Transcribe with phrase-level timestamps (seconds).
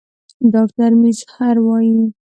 [0.53, 1.93] ډاکټر میزهر وايي